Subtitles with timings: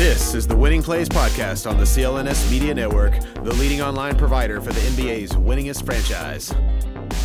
[0.00, 4.58] This is the Winning Plays Podcast on the CLNS Media Network, the leading online provider
[4.58, 6.54] for the NBA's winningest franchise.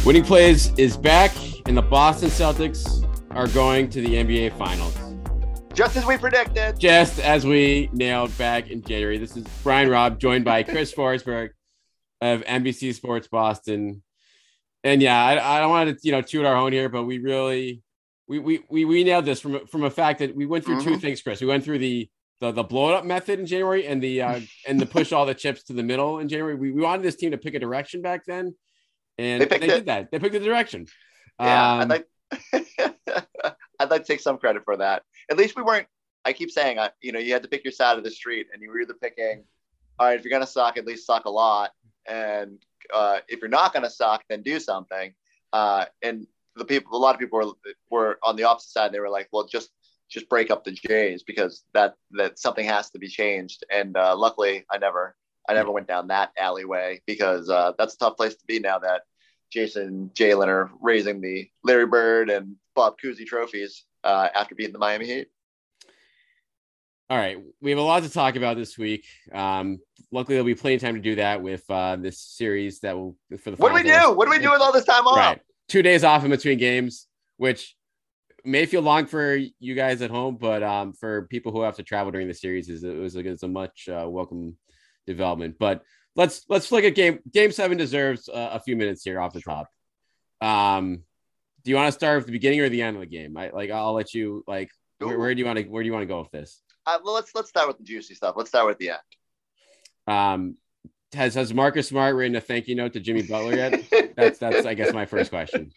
[0.06, 1.32] Winning Plays is back,
[1.68, 4.94] and the Boston Celtics are going to the NBA Finals.
[5.74, 6.78] Just as we predicted.
[6.78, 9.20] Just as we nailed back in January.
[9.20, 11.52] This is Brian Robb, joined by Chris Forsberg
[12.20, 14.04] of NBC Sports Boston.
[14.84, 17.20] And yeah, I, I don't want to, you know, toot our own here, but we
[17.20, 17.84] really,
[18.28, 20.96] we, we, we, we nailed this from, from a fact that we went through mm-hmm.
[20.96, 21.40] two things, Chris.
[21.40, 24.40] We went through the the the blow it up method in January and the uh,
[24.68, 26.56] and the push all the chips to the middle in January.
[26.56, 28.56] We, we wanted this team to pick a direction back then,
[29.18, 30.12] and they, they did that.
[30.12, 30.88] They picked the direction.
[31.40, 32.08] Yeah, um, I'd like
[33.80, 35.04] I'd like to take some credit for that.
[35.30, 35.88] At least we weren't.
[36.24, 38.48] I keep saying, I, you know, you had to pick your side of the street,
[38.52, 39.44] and you were either picking,
[40.00, 41.72] all right, if you're gonna suck, at least suck a lot,
[42.08, 42.58] and
[42.94, 45.14] uh, if you're not gonna suck, then do something.
[45.54, 48.92] Uh, and the people, a lot of people were were on the opposite side.
[48.92, 49.70] They were like, well, just
[50.10, 53.64] just break up the Jays because that that something has to be changed.
[53.72, 55.16] And uh, luckily, I never
[55.48, 58.80] I never went down that alleyway because uh, that's a tough place to be now
[58.80, 59.02] that
[59.54, 64.80] Jayson Jaylen are raising the Larry Bird and Bob Cousy trophies uh, after beating the
[64.80, 65.28] Miami Heat.
[67.08, 69.06] All right, we have a lot to talk about this week.
[69.32, 69.80] Um,
[70.12, 73.16] luckily, there'll be plenty of time to do that with uh, this series that will
[73.38, 73.58] for the.
[73.58, 74.12] What do we do?
[74.12, 75.18] What do we do with all this time off?
[75.18, 77.75] Right, two days off in between games, which
[78.46, 81.84] may feel long for you guys at home, but um, for people who have to
[81.84, 84.58] travel during the series, is it was it's a much uh, welcome
[85.08, 85.56] development.
[85.60, 85.84] But
[86.16, 89.42] let's let's look at game game seven deserves uh, a few minutes here off the
[89.42, 89.68] top.
[90.42, 91.04] Um,
[91.64, 93.36] do you want to start with the beginning or the end of the game?
[93.38, 94.70] I like I'll let you like
[95.00, 96.62] where, where do you want to where do you want to go with this?
[96.86, 98.36] Uh, well, let's let's start with the juicy stuff.
[98.38, 99.00] Let's start with the end.
[100.08, 100.58] Um,
[101.14, 103.84] has has Marcus Smart written a thank you note to Jimmy Butler yet?
[104.16, 105.72] that's that's I guess my first question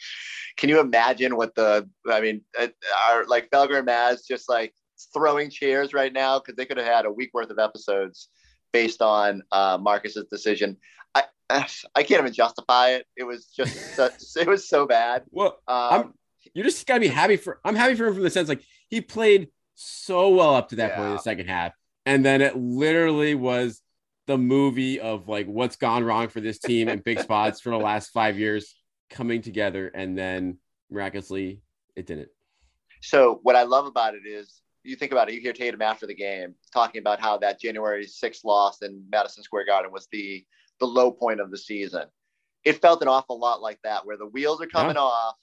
[0.58, 4.74] can you imagine what the I mean, are like Felger and Maz just like
[5.14, 8.28] throwing chairs right now because they could have had a week worth of episodes
[8.72, 10.76] based on uh, Marcus's decision.
[11.14, 13.06] I I can't even justify it.
[13.16, 15.22] It was just so, it was so bad.
[15.30, 16.12] Well, um,
[16.52, 17.60] you just gotta be happy for.
[17.64, 20.90] I'm happy for him from the sense like he played so well up to that
[20.90, 20.96] yeah.
[20.96, 21.72] point in the second half,
[22.04, 23.80] and then it literally was
[24.26, 27.78] the movie of like what's gone wrong for this team in big spots for the
[27.78, 28.74] last five years
[29.10, 30.58] coming together and then
[30.90, 31.60] miraculously
[31.96, 32.28] it didn't.
[33.00, 36.06] So what I love about it is you think about it, you hear Tatum after
[36.06, 40.44] the game talking about how that January 6th loss in Madison Square Garden was the
[40.80, 42.04] the low point of the season.
[42.64, 45.02] It felt an awful lot like that, where the wheels are coming yeah.
[45.02, 45.34] off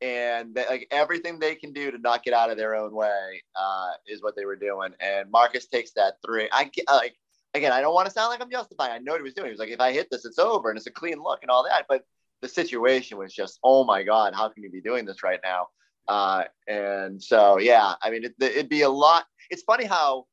[0.00, 3.42] and they, like everything they can do to not get out of their own way
[3.56, 4.92] uh, is what they were doing.
[5.00, 6.48] And Marcus takes that three.
[6.50, 7.16] I like
[7.54, 8.92] again, I don't want to sound like I'm justifying.
[8.92, 9.46] I know what he was doing.
[9.46, 11.50] He was like, if I hit this, it's over and it's a clean look and
[11.50, 11.86] all that.
[11.88, 12.04] But
[12.42, 15.68] the situation was just, oh my God, how can you be doing this right now?
[16.06, 19.26] Uh, and so, yeah, I mean, it, it'd be a lot.
[19.50, 20.26] It's funny how,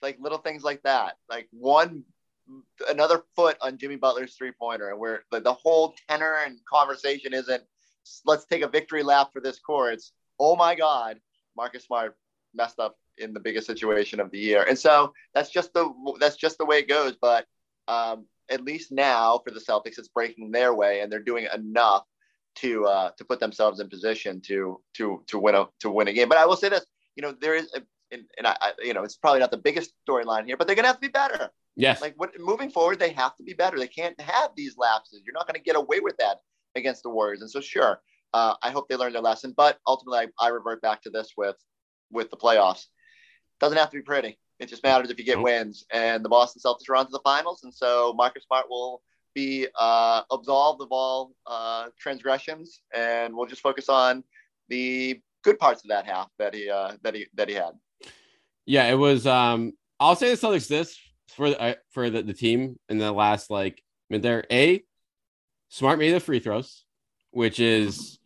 [0.00, 2.04] like, little things like that, like one,
[2.88, 7.34] another foot on Jimmy Butler's three pointer, and where the, the whole tenor and conversation
[7.34, 7.62] isn't,
[8.24, 9.92] let's take a victory lap for this core.
[9.92, 11.20] It's, oh my God,
[11.56, 12.16] Marcus Smart
[12.54, 14.64] messed up in the biggest situation of the year.
[14.68, 17.14] And so that's just the that's just the way it goes.
[17.20, 17.46] But
[17.86, 22.04] um, at least now for the Celtics, it's breaking their way, and they're doing enough
[22.56, 26.12] to uh, to put themselves in position to to to win a to win a
[26.12, 26.28] game.
[26.28, 26.84] But I will say this,
[27.16, 29.92] you know, there is, a, and, and I, you know, it's probably not the biggest
[30.06, 31.50] storyline here, but they're going to have to be better.
[31.76, 32.02] Yes.
[32.02, 33.78] Like what, moving forward, they have to be better.
[33.78, 35.22] They can't have these lapses.
[35.24, 36.40] You're not going to get away with that
[36.74, 37.40] against the Warriors.
[37.40, 38.02] And so, sure,
[38.34, 39.54] uh, I hope they learn their lesson.
[39.56, 41.56] But ultimately, I, I revert back to this with
[42.10, 42.84] with the playoffs.
[43.60, 44.38] Doesn't have to be pretty.
[44.62, 45.84] It just matters if you get wins.
[45.92, 47.64] And the Boston Celtics are on to the finals.
[47.64, 49.02] And so Marcus Smart will
[49.34, 52.80] be uh, absolved of all uh, transgressions.
[52.94, 54.22] And we'll just focus on
[54.68, 57.72] the good parts of that half that he uh, that he that he had.
[58.64, 59.26] Yeah, it was.
[59.26, 60.96] Um, I'll say the Celtics this
[61.36, 64.82] for uh, for the, the team in the last like I mean, they're a
[65.68, 66.84] smart made the free throws,
[67.30, 68.18] which is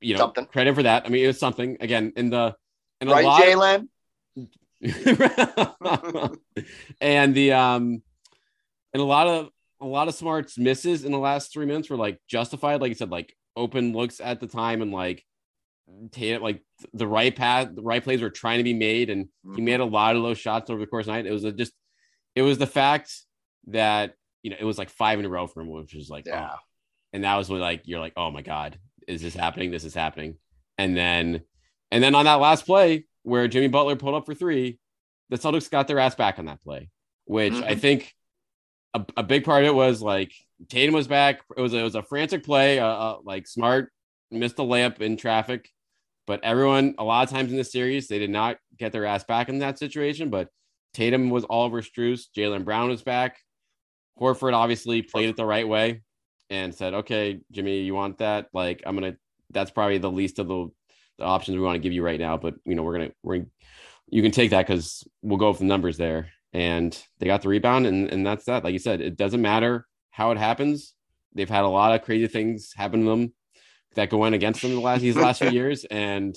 [0.00, 0.46] you know something.
[0.46, 1.06] credit for that.
[1.06, 2.54] I mean, it was something again in the
[3.00, 3.88] in a right, lot Jaylen.
[7.00, 8.02] and the um
[8.92, 11.96] and a lot of a lot of smarts misses in the last three minutes were
[11.96, 15.24] like justified like you said like open looks at the time and like
[16.12, 19.26] Tatum, like the right path, the right plays were trying to be made, and
[19.56, 19.64] he Mhm.
[19.64, 21.24] made a lot of those shots over the course of the night.
[21.26, 21.72] It was a, just,
[22.34, 23.10] it was the fact
[23.68, 26.26] that you know it was like five in a row for him, which was like,
[26.26, 26.50] Yeah.
[26.52, 26.58] oh.
[27.14, 28.78] and that was when like you're like, oh my god,
[29.08, 29.70] is this happening?
[29.70, 30.36] This is happening,
[30.76, 31.40] and then,
[31.90, 34.78] and then on that last play where Jimmy Butler pulled up for three,
[35.28, 36.90] the Celtics got their ass back on that play,
[37.26, 37.80] which I Mhm.
[37.80, 38.14] think
[38.94, 40.32] a, a big part of it was like
[40.68, 41.42] Tatum was back.
[41.56, 43.92] It was it was a frantic play, uh, uh, like smart
[44.30, 45.70] missed a layup in traffic,
[46.26, 49.24] but everyone a lot of times in this series they did not get their ass
[49.24, 50.30] back in that situation.
[50.30, 50.48] But
[50.94, 52.26] Tatum was all over Strus.
[52.36, 53.38] Jaylen Brown was back.
[54.18, 56.02] Horford obviously played it the right way
[56.50, 58.48] and said, "Okay, Jimmy, you want that?
[58.52, 59.16] Like, I'm gonna.
[59.50, 60.68] That's probably the least of the,
[61.18, 62.36] the options we want to give you right now.
[62.36, 63.44] But you know, we're gonna we're
[64.08, 67.48] you can take that because we'll go with the numbers there." And they got the
[67.48, 68.64] rebound, and and that's that.
[68.64, 70.94] Like you said, it doesn't matter how it happens.
[71.34, 73.34] They've had a lot of crazy things happen to them
[73.94, 76.36] that go in against them the last these last few years, and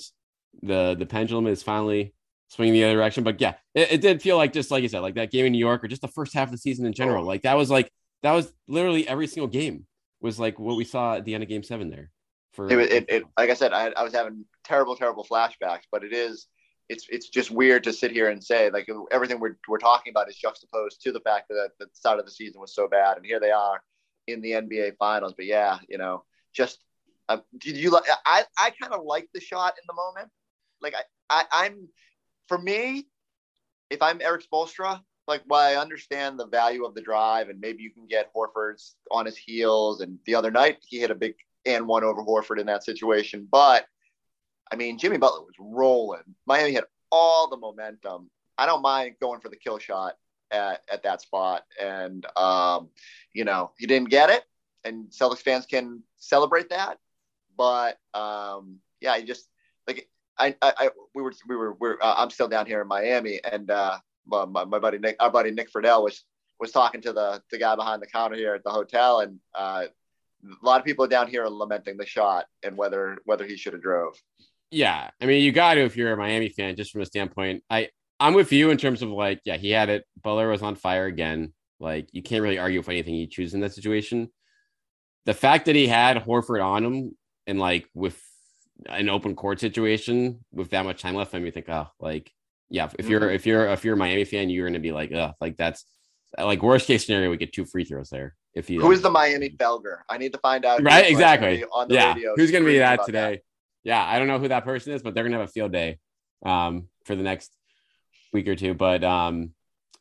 [0.62, 2.14] the the pendulum is finally
[2.48, 3.24] swinging the other direction.
[3.24, 5.52] But yeah, it, it did feel like just like you said, like that game in
[5.52, 7.24] New York, or just the first half of the season in general.
[7.24, 7.26] Oh.
[7.26, 7.90] Like that was like
[8.22, 9.86] that was literally every single game
[10.20, 12.11] was like what we saw at the end of Game Seven there.
[12.52, 16.04] For it, it, it like I said, I, I was having terrible, terrible flashbacks, but
[16.04, 16.48] it is,
[16.88, 20.28] it's, it's just weird to sit here and say like everything we're, we're talking about
[20.28, 23.24] is juxtaposed to the fact that the start of the season was so bad, and
[23.24, 23.82] here they are
[24.26, 25.34] in the NBA Finals.
[25.36, 26.80] But yeah, you know, just
[27.28, 28.04] uh, did you like?
[28.26, 30.30] I, I kind of like the shot in the moment.
[30.80, 31.88] Like I, I, I'm,
[32.48, 33.06] for me,
[33.88, 37.82] if I'm Eric Spoelstra, like while I understand the value of the drive, and maybe
[37.82, 41.34] you can get Horford's on his heels, and the other night he hit a big
[41.66, 43.46] and one over Horford in that situation.
[43.50, 43.86] But
[44.70, 46.22] I mean, Jimmy Butler was rolling.
[46.46, 48.30] Miami had all the momentum.
[48.56, 50.14] I don't mind going for the kill shot
[50.50, 51.64] at, at that spot.
[51.80, 52.88] And, um,
[53.34, 54.44] you know, he didn't get it.
[54.84, 56.98] And Celtics fans can celebrate that.
[57.56, 59.48] But um, yeah, I just
[59.86, 62.88] like I, I, I we were we were we're uh, I'm still down here in
[62.88, 66.24] Miami, and uh, my, my, my buddy Nick, our buddy Nick Friedel was
[66.58, 69.84] was talking to the the guy behind the counter here at the hotel, and uh,
[70.44, 73.72] a lot of people down here are lamenting the shot and whether whether he should
[73.74, 74.14] have drove.
[74.70, 77.62] yeah, I mean, you got to if you're a Miami fan, just from a standpoint.
[77.70, 77.88] I
[78.20, 80.04] I'm with you in terms of like, yeah, he had it.
[80.22, 81.52] Butler was on fire again.
[81.80, 84.30] Like, you can't really argue with anything he chooses in that situation.
[85.26, 87.16] The fact that he had Horford on him
[87.46, 88.20] and like with
[88.86, 92.30] an open court situation with that much time left, I mean, you think, oh, like,
[92.70, 93.34] yeah, if you're Mhm.
[93.34, 95.84] if you're if you're a Miami fan, you're gonna be like, oh, like that's
[96.38, 98.34] like worst case scenario, we get two free throws there.
[98.54, 99.98] If you Who is the Miami Felger?
[100.08, 100.82] I need to find out.
[100.82, 101.04] right?
[101.04, 101.64] who's Exactly.
[101.72, 102.14] On the yeah.
[102.14, 103.40] radio Who's going to be that today?
[103.82, 104.04] Yeah.
[104.04, 105.98] I don't know who that person is, but they're going to have a field day
[106.44, 107.50] um, for the next
[108.32, 108.74] week or two.
[108.74, 109.52] But, um,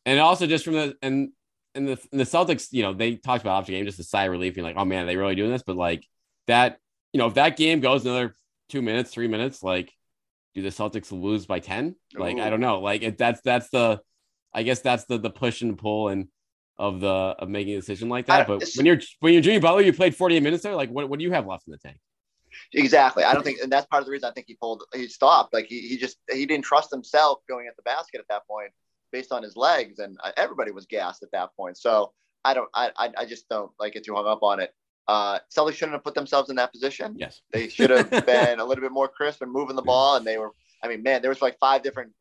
[0.06, 1.30] and also just from the, and,
[1.76, 4.26] and the, and the Celtics, you know, they talked about after game, just a sigh
[4.26, 5.64] of relief, being like, oh man, are they really doing this?
[5.64, 6.06] But like
[6.48, 6.78] that,
[7.14, 8.36] you know, if that game goes another
[8.70, 9.94] two minutes, three minutes, like,
[10.54, 11.96] do the Celtics lose by 10?
[12.14, 12.82] Like, I don't know.
[12.82, 14.02] Like, it, that's, that's the,
[14.54, 16.28] I guess that's the, the push and pull and,
[16.78, 18.48] of the of making a decision like that.
[18.48, 20.76] But when you're when you're Jimmy Butler, you played 48 minutes there.
[20.76, 21.98] Like, what, what do you have left in the tank?
[22.74, 23.24] Exactly.
[23.24, 25.54] I don't think, and that's part of the reason I think he pulled, he stopped.
[25.54, 28.72] Like he, he just, he didn't trust himself going at the basket at that point
[29.12, 30.00] based on his legs.
[30.00, 31.78] And uh, everybody was gassed at that point.
[31.78, 32.14] So
[32.44, 34.74] I don't, I, I, I just don't like get too hung up on it.
[35.08, 37.16] Uh, Celtics shouldn't have put themselves in that position.
[37.18, 37.42] Yes.
[37.52, 40.16] They should have been a little bit more crisp and moving the ball.
[40.16, 40.52] And they were,
[40.84, 42.12] I mean, man, there was like five different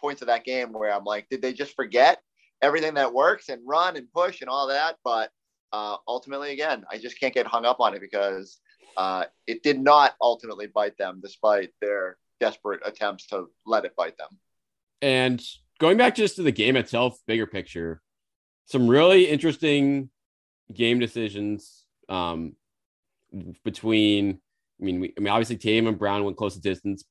[0.00, 2.20] points of that game where I'm like, did they just forget
[2.62, 4.96] everything that works and run and push and all that?
[5.04, 5.30] But
[5.72, 8.58] uh, ultimately, again, I just can't get hung up on it because
[8.96, 14.16] uh, it did not ultimately bite them, despite their desperate attempts to let it bite
[14.16, 14.38] them.
[15.02, 15.42] And
[15.78, 18.02] going back just to the game itself, bigger picture,
[18.66, 20.10] some really interesting
[20.72, 22.54] game decisions um,
[23.64, 24.40] between.
[24.80, 27.04] I mean, we, I mean, obviously Tatum and Brown went close to distance.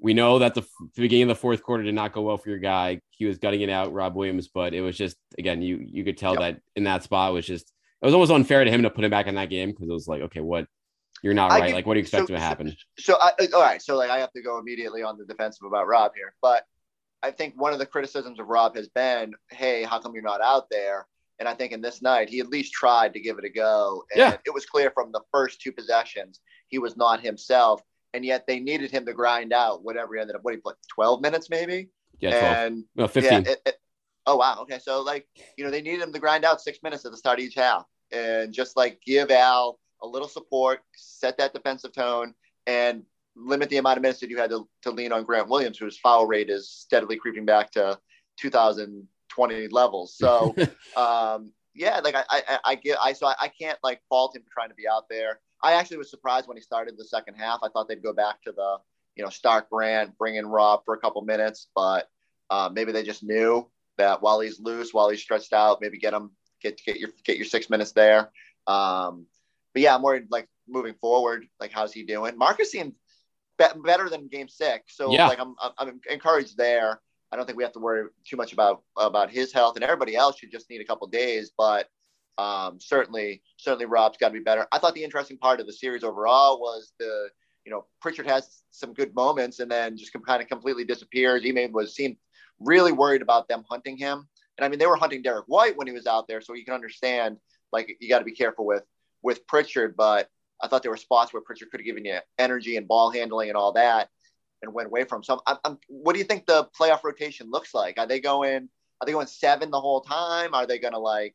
[0.00, 0.60] We know that the,
[0.94, 3.00] the beginning of the fourth quarter did not go well for your guy.
[3.10, 6.16] He was gutting it out, Rob Williams, but it was just again, you you could
[6.16, 6.40] tell Yep.
[6.40, 9.10] that in that spot was just it was almost unfair to him to put him
[9.10, 10.68] back in that game because it was like, okay, what
[11.22, 11.66] you're not I right.
[11.68, 12.76] give- like, what do you expect so- to happen?
[12.98, 13.82] So, I, uh, all right.
[13.82, 16.32] So, like, I have to go immediately on the defensive about Rob here.
[16.40, 16.62] But
[17.24, 20.40] I think one of the criticisms of Rob has been, hey, how come you're not
[20.40, 21.08] out there?
[21.40, 24.04] And I think in this night, he at least tried to give it a go.
[24.12, 24.36] And Yeah.
[24.46, 26.38] it was clear from the first two possessions,
[26.68, 27.80] he was not himself.
[28.14, 30.76] And yet they needed him to grind out whatever he ended up, what he played,
[30.94, 31.88] 12 minutes maybe?
[32.20, 32.56] Yeah, 12.
[32.56, 33.32] And no, 15.
[33.32, 33.76] yeah, it, it,
[34.26, 34.58] oh wow.
[34.62, 37.18] Okay, so like you know they needed him to grind out six minutes at the
[37.18, 41.92] start of each half, and just like give Al a little support, set that defensive
[41.92, 42.34] tone,
[42.66, 43.04] and
[43.38, 45.98] limit the amount of minutes that you had to, to lean on Grant Williams, whose
[45.98, 47.98] foul rate is steadily creeping back to
[48.40, 50.16] 2020 levels.
[50.16, 50.54] So
[50.96, 54.42] um, yeah, like I, I, I get, I so I, I can't like fault him
[54.42, 55.40] for trying to be out there.
[55.62, 57.60] I actually was surprised when he started the second half.
[57.62, 58.78] I thought they'd go back to the
[59.16, 62.08] you know, start Grant, bring in Rob for a couple minutes, but
[62.50, 66.14] uh, maybe they just knew that while he's loose, while he's stretched out, maybe get
[66.14, 66.30] him
[66.62, 68.30] get get your get your six minutes there.
[68.68, 69.26] Um,
[69.74, 72.38] but yeah, I'm worried like moving forward, like how's he doing?
[72.38, 72.92] Marcus seemed
[73.58, 75.26] be- better than Game Six, so Yeah.
[75.26, 77.00] like I'm I'm encouraged there.
[77.32, 80.14] I don't think we have to worry too much about about his health, and everybody
[80.14, 81.50] else should just need a couple days.
[81.58, 81.88] But
[82.38, 84.66] um, certainly, certainly, Rob's got to be better.
[84.70, 87.28] I thought the interesting part of the series overall was the
[87.64, 91.42] you know Pritchard has some good moments, and then just kind of completely disappears.
[91.42, 92.16] He Ime was seemed
[92.60, 95.88] really worried about them hunting him, and I mean they were hunting Derrick White when
[95.88, 97.38] he was out there, so you can understand
[97.72, 98.84] like you got to be careful with
[99.22, 99.96] with Pritchard.
[99.96, 100.30] But
[100.62, 103.48] I thought there were spots where Pritchard could have given you energy and ball handling
[103.48, 104.10] and all that,
[104.62, 105.24] and went away from.
[105.24, 107.98] So, I'm, I'm, what do you think the playoff rotation looks like?
[107.98, 108.68] Are they going?
[109.00, 110.54] Are they going seven the whole time?
[110.54, 111.34] Are they going to like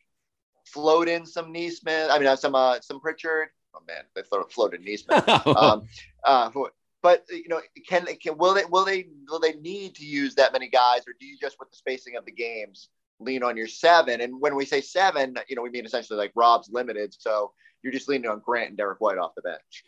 [0.66, 2.10] float in some Nesmith?
[2.12, 3.50] I mean, uh, some uh, some Pritchard.
[3.76, 5.28] Oh man, they floated Nesmith.
[5.48, 5.88] um,
[6.24, 6.70] uh, who-
[7.02, 10.54] but you know, can can will they will they will they need to use that
[10.54, 12.88] many guys, or do you just with the spacing of the games
[13.20, 14.22] lean on your seven?
[14.22, 17.52] And when we say seven, you know, we mean essentially like Rob's limited, so
[17.82, 19.84] you're just leaning on Grant and Derrick White off the bench.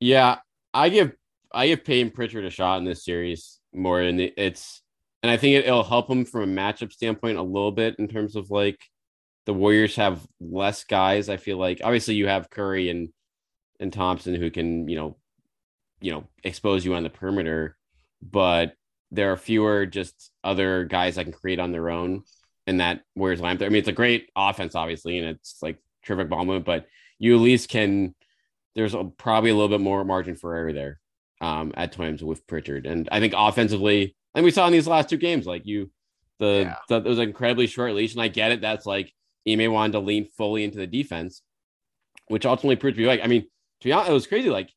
[0.00, 0.38] Yeah,
[0.72, 1.12] I give
[1.52, 4.80] I give Payton Pritchard a shot in this series more, and it- it's
[5.22, 8.08] and I think it, it'll help him from a matchup standpoint a little bit in
[8.08, 8.78] terms of like
[9.46, 11.28] the Warriors have less guys.
[11.28, 13.08] I feel like obviously you have Curry and
[13.80, 15.16] and Thompson who can you know
[16.00, 17.76] you know expose you on the perimeter,
[18.22, 18.74] but
[19.12, 22.22] there are fewer just other guys that can create on their own
[22.66, 23.62] in that Warriors lineup.
[23.62, 26.86] I mean, it's a great offense, obviously, and it's like terrific ball movement, but
[27.18, 28.14] you at least can.
[28.74, 31.00] There's a, probably a little bit more margin for error there
[31.40, 35.08] um, at times with Pritchard, and I think offensively, and we saw in these last
[35.08, 35.90] two games, like you,
[36.40, 36.76] the, Yeah.
[36.88, 38.60] the it was an incredibly short leash, and I get it.
[38.60, 39.12] That's like
[39.48, 41.42] Ime wanted to lean fully into the defense,
[42.28, 43.20] which ultimately proved to be like.
[43.22, 44.50] I mean, to be honest, it was crazy.
[44.50, 44.70] Like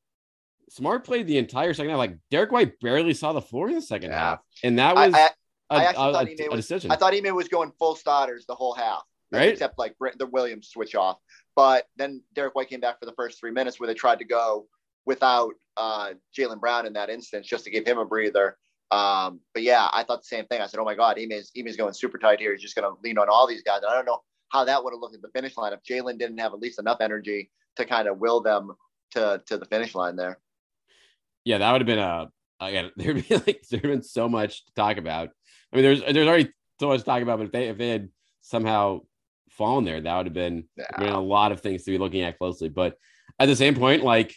[0.69, 1.97] Smart played the entire second half.
[1.97, 4.19] Like Derrick White barely saw the floor in the second Yeah.
[4.19, 5.29] half, and that was I, a
[5.71, 6.91] I actually a- thought a- Ime a was- decision.
[6.91, 9.49] I thought Ime was going full starters the whole half, Right.
[9.49, 11.17] Except like the Williams switch off.
[11.55, 14.25] But then Derrick White came back for the first three minutes where they tried to
[14.25, 14.67] go
[15.05, 18.57] without uh, Jaylen Brown in that instance just to give him a breather.
[18.91, 20.61] Um, but yeah, I thought the same thing.
[20.61, 22.53] I said, "Oh my God, Ime's Ime's going super tight here.
[22.53, 24.19] He's just going to lean on all these guys." And I don't know
[24.49, 26.79] how that would have looked at the finish line if Jaylen didn't have at least
[26.79, 28.71] enough energy to kind of will them
[29.11, 30.39] to to the finish line there.
[31.45, 32.29] yeah, that would have been a
[32.59, 32.91] again.
[32.97, 35.29] There'd be like there'd been so much to talk about.
[35.71, 37.89] I mean, there's there's already so much to talk about, but if they if they
[37.89, 38.09] had
[38.41, 39.01] somehow
[39.51, 40.65] fallen there, that would have been,
[40.97, 42.69] been a lot of things to be looking at closely.
[42.69, 42.95] But
[43.37, 44.35] at the same point, like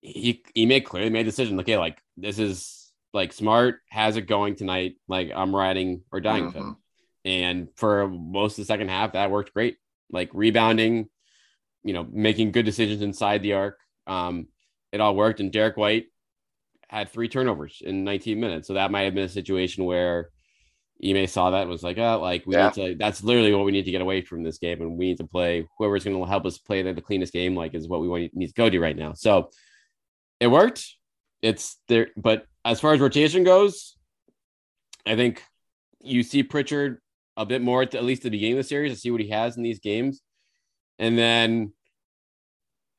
[0.00, 1.58] he he made clearly made a decision.
[1.60, 4.96] Okay, like this is like smart has it going tonight.
[5.08, 6.62] Like I'm riding or dying with him.
[6.62, 6.72] Mm-hmm.
[7.28, 9.76] And for most of the second half, that worked great.
[10.10, 11.10] Like rebounding,
[11.84, 13.78] you know, making good decisions inside the arc.
[14.06, 14.48] Um,
[14.92, 15.40] it all worked.
[15.40, 16.06] And Derrick White
[16.88, 18.66] had three turnovers in 19 minutes.
[18.66, 20.30] So that might have been a situation where
[21.04, 22.68] Ime saw that and was like, oh, like we Yeah.
[22.68, 24.80] need to, that's literally what we need to get away from this game.
[24.80, 27.54] And we need to play whoever's going to help us play the, the cleanest game,
[27.54, 29.12] like is what we want need to go to right now.
[29.12, 29.50] So
[30.40, 30.82] it worked.
[31.42, 32.08] It's there.
[32.16, 33.98] But as far as rotation goes,
[35.04, 35.42] I think
[36.00, 37.02] you see Pritchard
[37.38, 39.10] a bit more at, the, at least at the beginning of the series to see
[39.10, 40.20] what he has in these games.
[40.98, 41.72] And then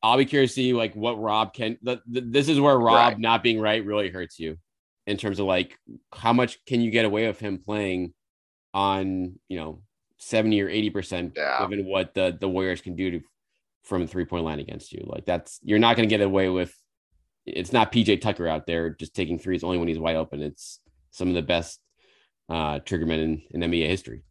[0.01, 1.77] I'll be curious to see like what Rob can.
[1.81, 3.19] The, the, this is where Rob Right.
[3.19, 4.58] not being right really hurts you
[5.05, 5.77] in terms of like
[6.13, 8.13] how much can you get away with him playing
[8.74, 9.81] on you know
[10.17, 11.60] seventy or eighty percent, Yeah.
[11.60, 13.22] given what the the Warriors can do to
[13.84, 15.03] from three point line against you.
[15.05, 16.74] Like that's you're not going to get away with.
[17.46, 20.41] It's not PJ Tucker out there just taking threes only when he's wide open.
[20.41, 20.79] It's
[21.12, 21.79] some of the best
[22.48, 24.24] uh, triggermen in, in NBA history.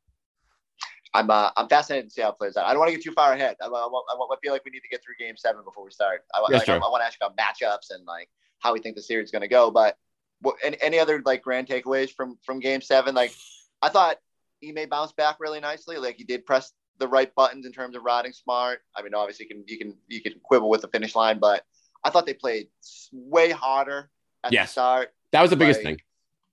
[1.15, 2.67] I'm uh, I'm fascinated to see how it plays out.
[2.67, 3.57] I don't want to get too far ahead.
[3.62, 5.91] I, I, I, I feel like we need to get through Game Seven before we
[5.91, 6.25] start.
[6.35, 6.75] I, Yeah, like, sure.
[6.77, 8.29] I, want to ask about matchups and like
[8.61, 9.71] how we think the series is going to go.
[9.71, 9.97] But
[10.41, 13.15] what, any, any other like grand takeaways from from Game Seven?
[13.15, 13.33] Like
[13.83, 14.17] I thought
[14.67, 15.97] Ime bounce back really nicely.
[15.97, 18.81] Like he did press the right buttons in terms of riding smart.
[18.97, 21.65] I mean, obviously you can you can you can quibble with the finish line, but
[22.05, 22.69] I thought they played
[23.12, 24.11] way harder
[24.45, 24.69] at Yes.
[24.69, 25.15] the start.
[25.33, 26.00] That was the biggest Like, thing.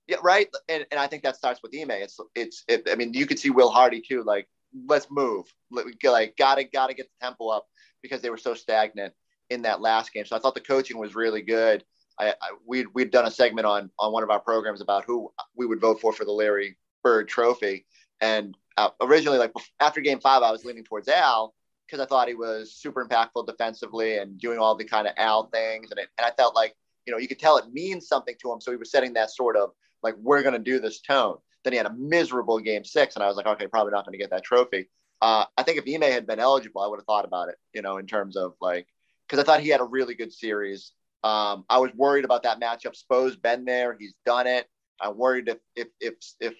[0.07, 0.47] Yeah, right.
[0.69, 1.91] And, and I think that starts with Ime.
[1.91, 2.63] It's it's.
[2.67, 4.24] It, I mean, you could see Will Hardy too.
[4.24, 4.47] Like,
[4.88, 5.45] let's move.
[5.71, 7.65] Like, gotta gotta get the tempo up
[8.01, 9.13] because they were so stagnant
[9.50, 10.25] in that last game.
[10.25, 11.83] So I thought the coaching was really good.
[12.19, 15.31] I, I we'd we'd done a segment on on one of our programs about who
[15.55, 17.85] we would vote for for the Larry Bird Trophy,
[18.21, 21.53] and uh, originally, like after Game Five, I was leaning towards Al
[21.85, 25.47] because I thought he was super impactful defensively and doing all the kind of Al
[25.47, 26.74] things, and it, and I felt like
[27.05, 28.62] you know you could tell it means something to him.
[28.62, 29.71] So he was setting that sort of
[30.05, 31.38] like we're going to do this tone.
[31.63, 34.13] Then he had a miserable game six, and I was like, okay, probably not going
[34.13, 34.88] to get that trophy.
[35.19, 37.81] Uh, I think if Ime had been eligible, I would have thought about it, you
[37.81, 38.88] know, in terms of like
[39.27, 40.91] because I thought he had a really good series
[41.24, 42.95] Um, I was worried about that matchup.
[42.95, 44.67] Spo's been there; he's done it.
[45.01, 46.53] I'm worried if if if if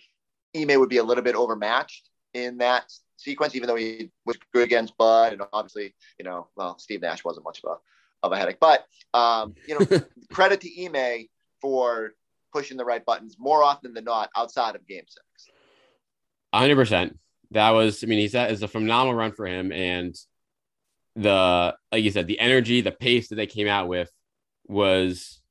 [0.58, 4.64] Ime would be a little bit overmatched in that sequence, even though he was good
[4.64, 8.38] against Bud, and obviously, you know, well, Steve Nash wasn't much of a of a
[8.38, 8.60] headache.
[8.60, 10.02] But um, you know,
[10.34, 11.28] credit to Ime
[11.62, 12.16] for
[12.56, 15.52] pushing the right buttons more often than not outside of Game Six.
[16.54, 17.20] hundred percent.
[17.52, 20.16] That was, I mean, he's that is a phenomenal run for him, and
[21.18, 24.10] the like you said, the energy, the pace that they came out with
[24.68, 25.42] was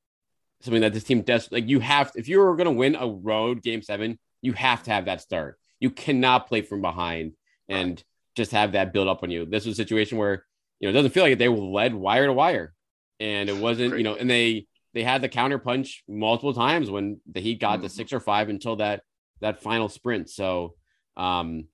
[0.61, 1.51] something that this team does.
[1.51, 4.81] Like you have, if you were going to win a road game seven, you have
[4.83, 5.59] to have that start.
[5.79, 7.33] You cannot play from behind
[7.69, 8.03] and
[8.35, 9.45] just have that build up on you.
[9.45, 10.45] This was a situation where
[10.79, 12.73] you know it doesn't feel like they were led wire to wire,
[13.19, 17.19] and it wasn't you know, and they they had the counter punch multiple times when
[17.31, 17.83] the Heat got mm-hmm.
[17.83, 19.03] to six or five until that
[19.41, 20.29] that final sprint.
[20.29, 20.75] So
[21.17, 21.67] um,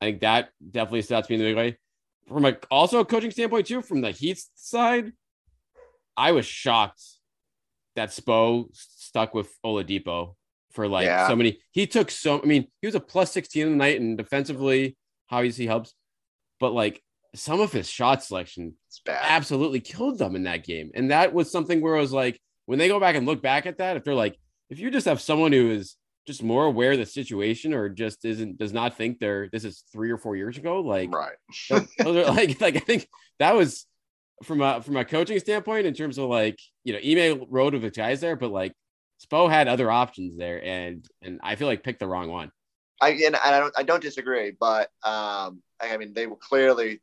[0.00, 1.78] I think that definitely to me in the big way.
[2.28, 5.12] From a also a coaching standpoint too, from the Heat side,
[6.16, 7.02] I was shocked
[7.94, 10.34] that Spo stuck with Oladipo
[10.72, 11.28] for like yeah.
[11.28, 11.60] so many.
[11.70, 12.42] He took so.
[12.42, 14.96] I mean, he was a plus sixteen in the night, and defensively,
[15.30, 15.94] obviously helps.
[16.58, 17.02] But like
[17.36, 18.74] some of his shot selection
[19.06, 22.78] absolutely killed them in that game, and that was something where I was like, when
[22.78, 24.38] they go back and look back at that, if they're like,
[24.70, 28.24] if you just have someone who is just more aware of the situation or just
[28.24, 31.36] isn't does not think they're this is three or four years ago, like right,
[31.98, 33.86] those are like like I think that was
[34.42, 37.82] from a from a coaching standpoint in terms of like you know email road of
[37.82, 38.72] the guys there, but like
[39.24, 42.50] Spo had other options there, and and I feel like picked the wrong one.
[43.00, 47.00] I and I don't I don't disagree, but um, I mean they were clearly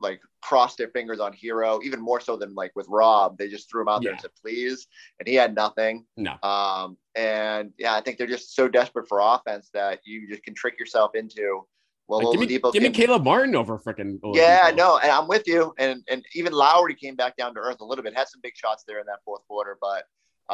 [0.00, 3.38] like crossed their fingers on Herro, even more so than like with Rob.
[3.38, 4.08] They just threw him out yeah.
[4.08, 4.86] there and said please,
[5.18, 6.04] and he had nothing.
[6.16, 6.36] No.
[6.42, 10.54] Um, and yeah, I think they're just so desperate for offense that you just can
[10.54, 11.66] trick yourself into
[12.08, 14.20] well, like, give me, give me Caleb Martin over freaking.
[14.32, 15.74] Yeah, no, and I'm with you.
[15.78, 18.16] And and even Lowry came back down to earth a little bit.
[18.16, 20.04] Had some big shots there in that fourth quarter, but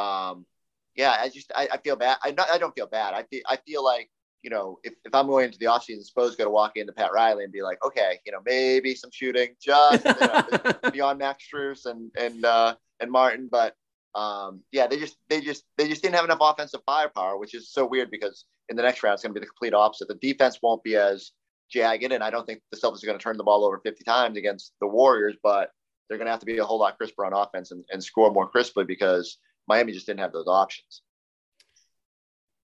[0.01, 0.47] um,
[0.95, 2.17] yeah, I just I, I feel bad.
[2.23, 3.13] I not, I don't feel bad.
[3.13, 4.09] I feel I feel like
[4.43, 7.11] you know if, if I'm going into the offseason, suppose got to walk into Pat
[7.13, 11.45] Riley and be like, okay, you know, maybe some shooting just you know, beyond Max
[11.51, 13.75] Strus and and uh, and Martin, but
[14.15, 17.71] um, yeah, they just they just they just didn't have enough offensive firepower, which is
[17.71, 20.07] so weird because in the next round it's going to be the complete opposite.
[20.07, 21.31] The defense won't be as
[21.73, 22.11] jagged.
[22.11, 24.37] And I don't think the Celtics are going to turn the ball over 50 times
[24.37, 25.71] against the Warriors, but
[26.07, 28.31] they're going to have to be a whole lot crisper on offense and, and score
[28.31, 31.01] more crisply because Miami just didn't have those options.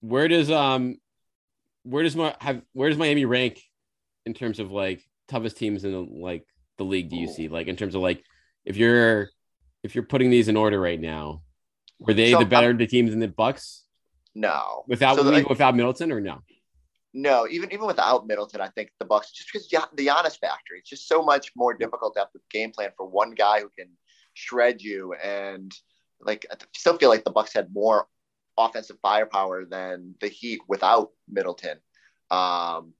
[0.01, 0.97] Where does um
[1.83, 3.61] where does my have where does Miami rank
[4.25, 6.45] in terms of like toughest teams in the like
[6.77, 7.33] the league do you Ooh.
[7.33, 8.23] see like in terms of like
[8.65, 9.29] if you're
[9.83, 11.41] if you're putting these in order right now
[11.99, 13.83] were they so, the better um, the teams in the Bucks
[14.35, 16.41] no without so the, without Middleton or no
[17.13, 20.89] no, even even without Middleton, I think the Bucks just because the Giannis factor, it's
[20.89, 23.89] just so much more difficult to have the game plan for one guy who can
[24.35, 25.13] shred you.
[25.13, 25.73] And
[26.21, 28.07] like, I still feel like the Bucks had more
[28.59, 31.77] offensive firepower than the Heat without Middleton.
[32.29, 32.93] Um,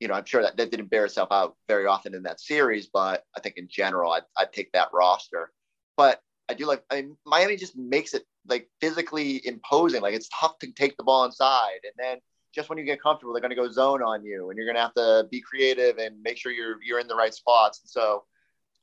[0.00, 2.88] you know, I'm sure that that didn't bear itself out very often in that series,
[2.88, 5.52] but I think in general, I'd, I'd take that roster.
[5.96, 10.02] But I do like, I mean, Miami just makes it like physically imposing.
[10.02, 12.18] Like it's tough to take the ball inside, and then
[12.54, 14.76] just when you get comfortable, they're going to go zone on you, and you're going
[14.76, 17.80] to have to be creative and make sure you're you're in the right spots.
[17.82, 18.24] And so,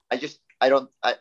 [0.09, 1.15] I just I don't I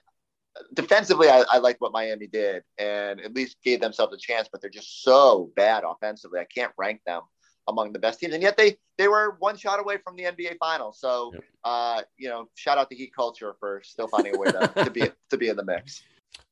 [0.74, 4.60] defensively I, I like what Miami did and at least gave themselves a chance, but
[4.60, 6.40] they're just so bad offensively.
[6.40, 7.22] I can't rank them
[7.68, 10.58] among the best teams, and yet they they were one shot away from the NBA
[10.58, 10.98] Finals.
[11.00, 11.42] So, yep.
[11.64, 14.90] uh, you know, shout out to Heat culture for still finding a way to, to
[14.90, 16.02] be to be in the mix.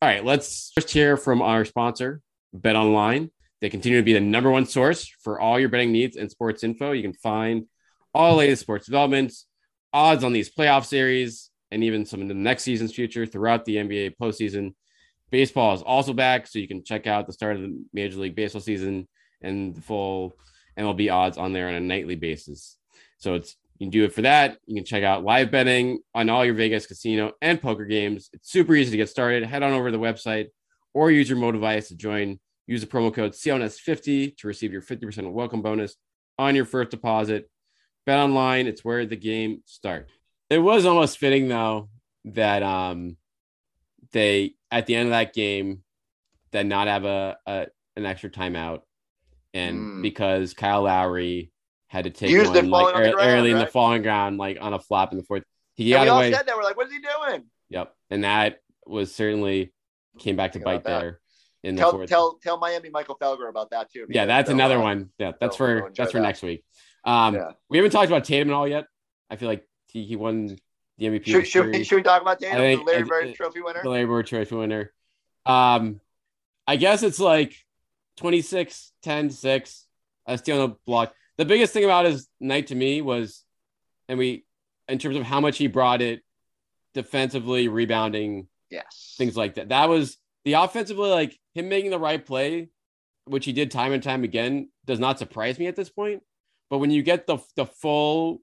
[0.00, 2.20] All right, let's just hear from our sponsor,
[2.52, 3.30] Bet Online.
[3.60, 6.62] They continue to be the number one source for all your betting needs and sports
[6.62, 6.92] info.
[6.92, 7.66] You can find
[8.14, 9.46] all the latest sports developments,
[9.92, 13.76] odds on these playoff series, and even some of the next season's future throughout the
[13.76, 14.74] NBA postseason.
[15.30, 18.34] Baseball is also back, so you can check out the start of the Major League
[18.34, 19.06] Baseball season
[19.42, 20.34] and the full
[20.78, 22.76] MLB odds on there on a nightly basis.
[23.18, 24.58] So it's you can do it for that.
[24.66, 28.28] You can check out live betting on all your Vegas casino and poker games.
[28.32, 29.44] It's super easy to get started.
[29.44, 30.48] Head on over to the website
[30.94, 34.82] or use your mobile device to join Use the promo code CLNS50 to receive your
[34.82, 35.96] 50% welcome bonus
[36.38, 37.48] on your first deposit.
[38.04, 40.12] Bet online, it's where the game starts.
[40.50, 41.88] It was almost fitting though
[42.24, 43.16] that um
[44.12, 45.82] they at the end of that game
[46.52, 48.82] that not have a, a an extra timeout,
[49.52, 50.02] and mm.
[50.02, 51.52] because Kyle Lowry
[51.88, 53.46] had to take Used one like early, ground, right?
[53.46, 55.42] in the falling ground, like on a flop in the fourth.
[55.74, 56.32] He got away.
[56.32, 57.44] Said that we're like, what is he doing?
[57.70, 59.72] Yep, and that was certainly
[60.18, 61.20] came back to bite there
[61.62, 62.08] in the tell, fourth.
[62.08, 64.06] Tell tell Miami Michael Felger about that too.
[64.08, 65.10] Yeah, that's another uh, one.
[65.18, 66.22] Yeah, that's for that's for that.
[66.22, 66.64] next week.
[67.04, 67.52] Um, yeah.
[67.68, 68.86] we haven't talked about Tatum at all yet.
[69.30, 70.56] I feel like he, he won
[70.98, 71.26] the MVP.
[71.26, 73.82] Should, should, we, should we talk about Tatum, think, the Larry Bird Trophy winner?
[73.82, 74.92] The Larry Bird Trophy winner.
[75.46, 76.00] Um,
[76.66, 77.54] I guess it's like
[78.18, 79.86] 26, 10, 6.
[80.26, 81.14] I steal on the block.
[81.38, 83.44] The biggest thing about his night to me was,
[84.08, 84.44] and we,
[84.88, 86.22] in terms of how much he brought it
[86.94, 89.14] defensively, rebounding, Yes.
[89.16, 89.70] things like that.
[89.70, 92.68] That was the offensively, like him making the right play,
[93.24, 96.22] which he did time and time again, does not surprise me at this point.
[96.70, 98.42] But when you get the the full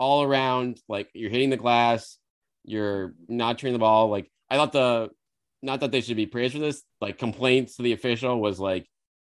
[0.00, 2.16] all around, like you're hitting the glass,
[2.64, 4.08] you're not turning the ball.
[4.08, 5.10] Like I thought the
[5.62, 8.88] not that they should be praised for this, like complaints to the official was like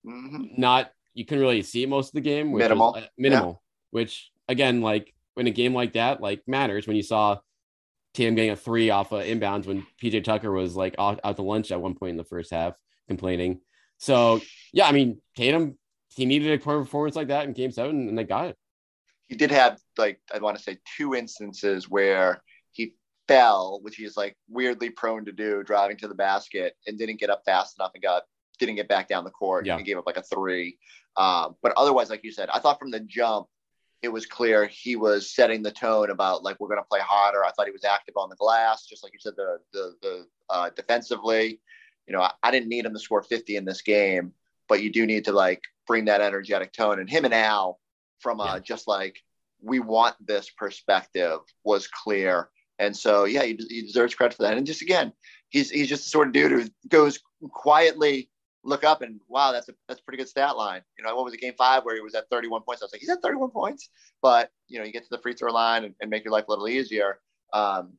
[0.08, 0.58] Mhm.
[0.58, 2.51] not you couldn't really see most of the game.
[2.53, 2.95] Which was, Minimal.
[2.95, 3.63] uh, minimal.
[3.91, 7.39] Which again, like in a game like that, like matters when you saw
[8.13, 11.41] Tatum getting a three off of inbounds when PJ Tucker was like out, out to
[11.41, 12.73] lunch at one point in the first half,
[13.08, 13.60] complaining.
[13.97, 14.39] So
[14.71, 15.77] yeah, I mean Tatum,
[16.15, 18.58] he needed a performance like that in Game Seven, and they got it.
[19.29, 22.93] He did have like I want to say two instances where he
[23.27, 27.29] fell, which he's like weirdly prone to do, driving to the basket and didn't get
[27.29, 28.23] up fast enough and got
[28.59, 29.77] didn't get back down the court Yeah.
[29.77, 30.77] and gave up like a three.
[31.15, 33.47] Um, but otherwise, like you said, I thought from the jump
[34.01, 37.43] it was clear he was setting the tone about like we're going to play harder.
[37.43, 40.27] I thought he was active on the glass, just like you said, the the the
[40.49, 41.59] uh, defensively.
[42.07, 44.33] You know, I, I didn't need him to score 50 in this game,
[44.67, 46.99] but you do need to like bring that energetic tone.
[46.99, 47.79] And him and Al,
[48.19, 48.60] from uh, Yeah.
[48.60, 49.21] just like
[49.62, 52.49] we want this perspective, was clear.
[52.77, 54.55] And so, yeah, he, he deserves credit for that.
[54.58, 55.12] And just again,
[55.49, 57.19] he's he's just the sort of dude who goes
[57.51, 58.29] quietly
[58.63, 60.82] look up and wow, that's a that's a pretty good stat line.
[60.97, 62.82] You know, what was it, game five where he was at 31 points?
[62.82, 63.89] I was like, he's at 31 points,
[64.21, 66.45] but you know, you get to the free throw line and, and make your life
[66.47, 67.19] a little easier.
[67.53, 67.93] Um,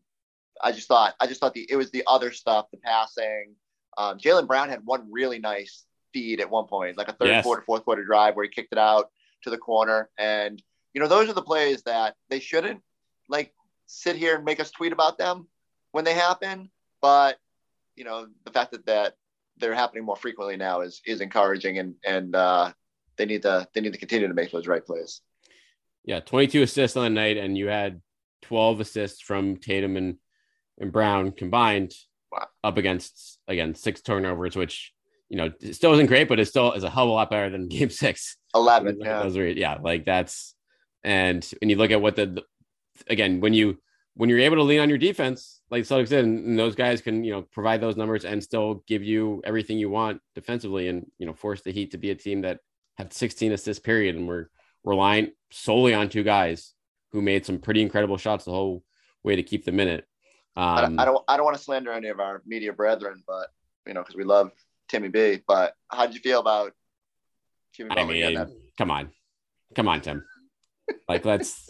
[0.62, 3.54] I just thought I just thought the it was the other stuff, the passing.
[3.98, 7.44] Um, Jaylen Brown had one really nice feed at one point, like a third Yes.
[7.44, 9.10] quarter, fourth quarter drive where he kicked it out
[9.42, 10.10] to the corner.
[10.18, 10.62] And
[10.94, 12.80] you know, those are the plays that they shouldn't
[13.28, 13.52] like
[13.86, 15.48] sit here and make us tweet about them
[15.92, 16.70] when they happen.
[17.00, 17.38] But
[17.96, 19.14] you know, the fact that that
[19.56, 22.72] they're happening more frequently now is is encouraging, and and uh,
[23.16, 25.20] they need to they need to continue to make those right plays.
[26.04, 28.00] Yeah, 22 assists on the night, and you had
[28.42, 30.16] 12 assists from Tatum and,
[30.78, 31.92] and Brown combined
[32.32, 32.46] Wow.
[32.62, 34.92] up against again six turnovers, which
[35.28, 37.50] you know still isn't great, but it still is a hell of a lot better
[37.50, 38.36] than game six.
[38.54, 39.22] Eleven, yeah.
[39.22, 40.54] those are- yeah, like that's
[41.04, 42.44] and when you look at what the, the-
[43.08, 43.78] again when you
[44.14, 47.00] when you're able to lean on your defense, like Celtics did, and, and those guys
[47.00, 51.06] can you know provide those numbers and still give you everything you want defensively, and
[51.18, 52.58] you know force the Heat to be a team that
[52.98, 54.46] had 16 assists period, and we're
[54.84, 56.74] relying solely on two guys
[57.12, 58.82] who made some pretty incredible shots the whole
[59.22, 60.04] way to keep them in it.
[60.56, 63.48] I, Um, I don't I don't want to slander any of our media brethren, but
[63.86, 64.50] you know, because we love
[64.88, 65.38] Timmy B.
[65.46, 66.72] But how did you feel about
[67.74, 69.10] Jimmy I Butler getting mean, come on,
[69.74, 70.24] come on, Tim.
[71.08, 71.68] Like, let's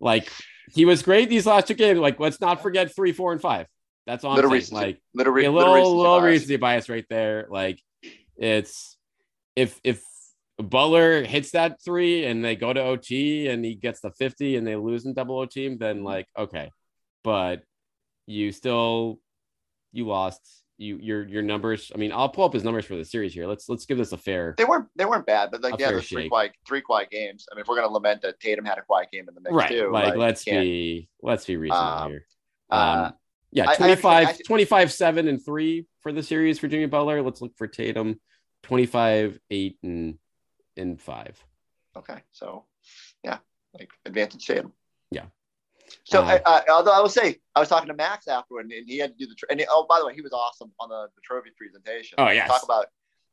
[0.00, 0.30] like
[0.72, 1.98] he was great these last two games.
[1.98, 3.66] Like, let's not forget three, four, and five.
[4.06, 4.36] That's all I'm
[4.70, 4.80] saying.
[4.80, 6.30] Like, Little, re- a little little, little bias.
[6.32, 7.46] recency bias right there.
[7.50, 7.80] Like,
[8.36, 8.96] it's
[9.54, 10.02] if if
[10.58, 14.66] Butler hits that three and they go to OT and he gets the fifty and
[14.66, 16.70] they lose in double OT, then like okay,
[17.22, 17.62] but
[18.26, 19.20] you still
[19.92, 20.40] you lost.
[20.80, 21.90] You your your numbers.
[21.92, 23.46] I mean, I'll pull up his numbers for the series here.
[23.48, 24.54] Let's let's give this a fair.
[24.56, 27.46] They weren't they weren't bad, but like yeah, there's three quiet three quiet games.
[27.50, 29.52] I mean, if we're gonna lament that Tatum had a quiet game in the mix
[29.52, 32.26] right too, like, let's be let's be reasonable Um, here
[32.70, 32.74] uh,
[33.08, 33.14] um
[33.50, 37.22] yeah I- I 25 I- 25 7 and 3 for the series for jimmy butler
[37.22, 38.20] let's look for tatum
[38.62, 40.18] 25 8 and
[40.76, 41.44] and 5
[41.96, 42.66] Okay, so
[43.24, 43.38] yeah,
[43.74, 44.72] like advantage Tatum.
[45.10, 45.24] Yeah.
[46.04, 48.72] So, Uh, I, I, although I will say, I was talking to Max afterward, and,
[48.86, 49.36] he had to do the.
[49.50, 52.16] And oh, by the way, he was awesome on the, the trophy presentation.
[52.18, 52.46] Oh, yeah.
[52.46, 52.86] Talk about.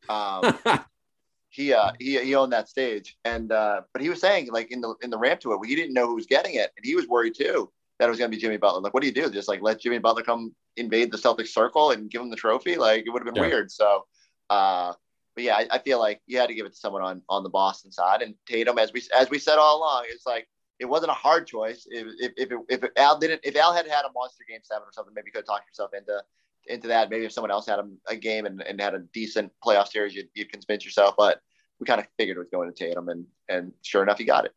[0.08, 0.86] Um,
[1.50, 4.82] he uh he he owned that stage, and uh, but he was saying like in
[4.82, 6.96] the in the ramp to it, he didn't know who was getting it, and he
[6.96, 8.82] was worried too that it was going to be Jimmy Butler.
[8.82, 9.30] Like, what do you do?
[9.30, 12.76] Just like let Jimmy Butler come invade the Celtics circle and give him the trophy?
[12.76, 13.50] Like, it would have been Yeah.
[13.50, 13.72] weird.
[13.72, 14.06] So,
[14.50, 14.94] uh,
[15.34, 17.44] but yeah, I, I feel like you had to give it to someone on on
[17.44, 20.48] the Boston side, and Tatum, as we as we said all along, it's like
[20.80, 21.88] it wasn't a hard choice.
[21.90, 22.08] If
[22.38, 25.14] if if, if Al didn't, if Al had had a monster game seven or something,
[25.14, 26.22] maybe you could have talked yourself into
[26.68, 27.10] into that.
[27.10, 30.16] Maybe if someone else had a, a game and, and had a decent playoff series,
[30.16, 31.16] you'd, you'd convince yourself.
[31.18, 31.40] But
[31.80, 34.46] we kind of figured it was going to Tatum, and and sure enough, he got
[34.46, 34.54] it.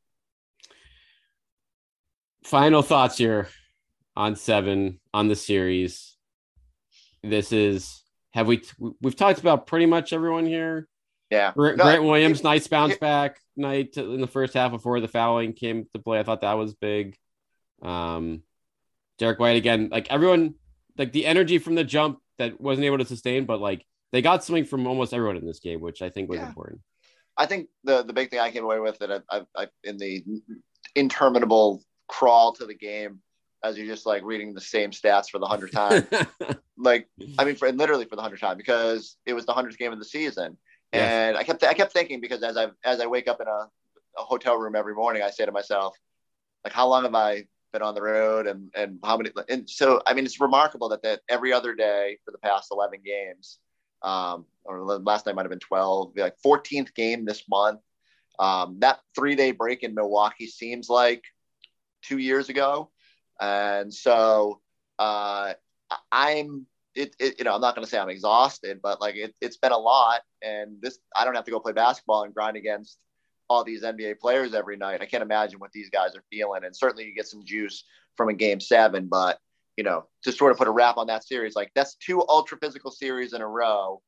[2.45, 3.49] final thoughts here
[4.17, 6.17] on seven on the series
[7.23, 8.03] this is
[8.33, 8.63] have we
[9.01, 10.89] we've talked about pretty much everyone here
[11.31, 14.71] Yeah, Grant, No, Grant Williams, it- nice bounce it- back night in the first half
[14.71, 16.19] before the fouling came to play.
[16.19, 17.17] I thought that was big.
[17.83, 18.43] Um,
[19.19, 20.55] Derrick White again, like everyone,
[20.97, 24.43] like the energy from the jump that wasn't able to sustain, but like they got
[24.45, 26.49] something from almost everyone in this game, which I think was Yeah.
[26.49, 26.81] important.
[27.37, 29.97] I think the the big thing I came away with that I, I, I in
[29.99, 30.25] the
[30.95, 33.21] interminable crawl to the game
[33.65, 36.07] as you're just like reading the same stats for the hundredth time.
[36.79, 39.93] like, I mean, for literally for the hundredth time because it was the hundredth game
[39.93, 40.57] of the season.
[40.93, 43.69] And I kept I kept thinking because as I as I wake up in a,
[44.19, 45.97] a hotel room every morning, I say to myself,
[46.65, 48.47] like, how long have I been on the road?
[48.47, 52.19] And and how many and so I mean it's remarkable that that every other day
[52.25, 53.59] for the past 11 games
[54.03, 57.81] um or last night might have been 12 like 14th game this month.
[58.39, 61.25] Um that three day break in Milwaukee seems like
[62.03, 62.91] two years ago.
[63.41, 64.61] And so
[64.99, 65.55] uh,
[66.11, 66.67] I'm
[66.99, 69.57] it, it, you know, I'm not going to say I'm exhausted, but like it, it's
[69.57, 70.21] been a lot.
[70.43, 72.99] And this, I don't have to go play basketball and grind against
[73.49, 75.01] all these NBA players every night.
[75.01, 76.65] I can't imagine what these guys are feeling.
[76.65, 77.85] And certainly you get some juice
[78.17, 79.39] from a game seven, but
[79.77, 82.59] you know, to sort of put a wrap on that series, like that's two ultra
[82.59, 84.03] physical series in a row,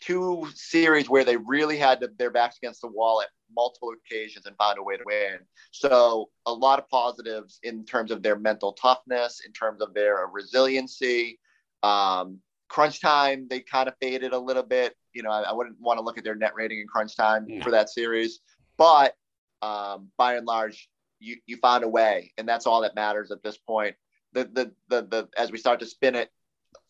[0.00, 4.46] two series where they really had to, their backs against the wall at multiple occasions
[4.46, 5.38] and found a way to win.
[5.70, 10.26] So a lot of positives in terms of their mental toughness, in terms of their
[10.32, 11.38] resiliency.
[11.82, 14.94] Um, crunch time, they kind of faded a little bit.
[15.12, 17.46] You know, I, I wouldn't want to look at their net rating in crunch time
[17.62, 18.40] for that series,
[18.76, 19.14] but
[19.60, 20.88] um, by and large,
[21.20, 23.94] you you found a way, and that's all that matters at this point.
[24.32, 26.30] The, the the the as we start to spin it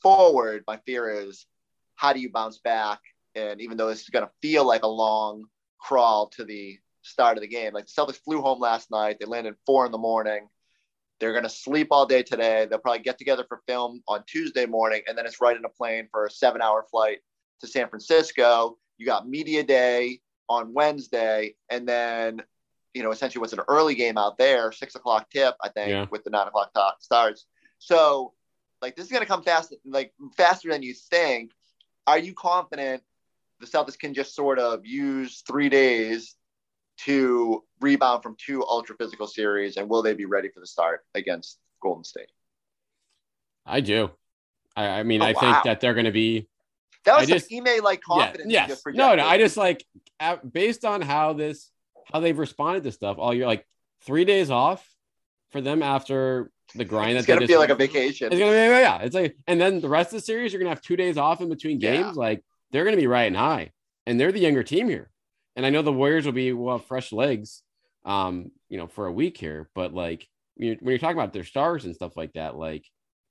[0.00, 1.46] forward, my fear is
[1.96, 3.00] how do you bounce back?
[3.34, 5.44] And even though this is going to feel like a long
[5.82, 7.74] crawl to the start of the game.
[7.74, 9.16] Like the Celtics flew home last night.
[9.18, 10.48] They landed four in the morning.
[11.22, 12.66] They're going to sleep all day today.
[12.68, 15.68] They'll probably get together for film on Tuesday morning, and then it's right in a
[15.68, 17.18] plane for a seven-hour flight
[17.60, 18.76] to San Francisco.
[18.98, 22.42] You got media day on Wednesday, and then
[22.92, 26.06] you know essentially what's an early game out there, six o'clock tip, I think, yeah.
[26.10, 27.46] with the nine o'clock starts.
[27.78, 28.32] So
[28.80, 31.52] like this is going to come fast, like faster than you think.
[32.08, 33.00] Are you confident
[33.60, 36.34] the Celtics can just sort of use three days
[37.04, 41.00] to rebound from two ultra physical series, and will they be ready for the start
[41.14, 42.30] against Golden State?
[43.66, 44.10] I do.
[44.76, 45.40] I, I mean, oh, I wow.
[45.40, 46.48] think that they're going to be.
[47.04, 48.50] That was just email like confidence.
[48.52, 48.82] Yeah, yes.
[48.86, 49.26] No, no.
[49.26, 49.84] I just like
[50.50, 51.70] based on how this,
[52.12, 53.46] how they've responded to stuff all year.
[53.46, 53.66] Like
[54.02, 54.88] three days off
[55.50, 57.18] for them after the grind.
[57.18, 58.28] It's gonna feel like a vacation.
[58.30, 58.98] It's gonna be yeah.
[58.98, 61.40] It's like, and then the rest of the series, you're gonna have two days off
[61.40, 62.14] in between games.
[62.14, 62.22] Yeah.
[62.22, 63.70] Like they're going to be riding high,
[64.06, 65.10] and they're the younger team here.
[65.56, 67.62] And I know the Warriors will be well fresh legs,
[68.04, 69.68] um, you know, for a week here.
[69.74, 72.84] But like when you're, when you're talking about their stars and stuff like that, like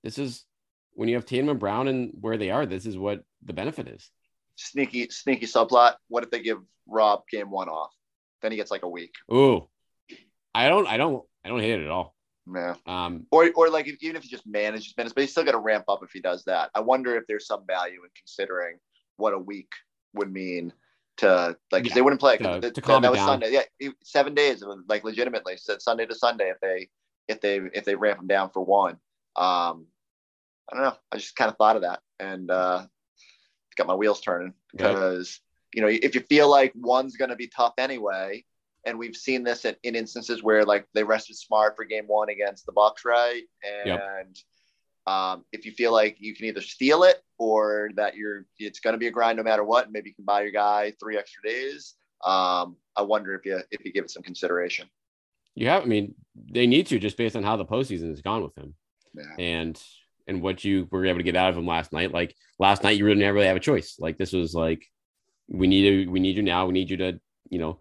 [0.03, 0.45] this is
[0.93, 2.65] when you have Tatum and Brown and where they are.
[2.65, 4.10] This is what the benefit is.
[4.55, 5.95] Sneaky, sneaky subplot.
[6.10, 7.93] What if they give Rob game one off?
[8.41, 9.13] Then he gets like a week.
[9.31, 9.67] Ooh,
[10.53, 12.15] I don't, I don't, I don't hate it at all.
[12.53, 12.75] Yeah.
[12.86, 15.51] Um, or, or like if, even if he just manages minutes, but he's still got
[15.51, 16.69] to ramp up if he does that.
[16.75, 18.77] I wonder if there's some value in considering
[19.17, 19.71] what a week
[20.13, 20.73] would mean
[21.17, 23.41] to like yeah, they wouldn't play to, the, to calm that was down.
[23.41, 23.63] Sunday.
[23.80, 26.89] Yeah, seven days, like legitimately, said Sunday to Sunday if they
[27.28, 28.93] if they if they ramp them down for one.
[29.36, 29.88] Um,
[30.71, 30.95] I don't know.
[31.12, 32.86] I just kind of thought of that and uh,
[33.78, 35.39] got my wheels turning because
[35.74, 38.43] you know if you feel like one's going to be tough anyway,
[38.86, 42.30] and we've seen this in, in, instances where like they rested smart for game one
[42.30, 43.43] against the Bucks, right?
[43.63, 44.26] And yep.
[45.08, 48.93] Um, if you feel like you can either steal it or that you're it's going
[48.93, 51.41] to be a grind no matter what, maybe you can buy your guy three extra
[51.43, 51.95] days.
[52.23, 54.88] Um, I wonder if you if you give it some consideration.
[55.56, 58.43] You have, I mean, they need to just based on how the postseason has gone
[58.43, 58.75] with him,
[59.15, 59.23] yeah.
[59.43, 59.84] and
[60.27, 62.12] and what you were able to get out of him last night.
[62.12, 63.97] Like last night, you really never really have a choice.
[63.99, 64.86] Like this was like,
[65.49, 66.67] we need to, we need you now.
[66.67, 67.80] We need you to, you know,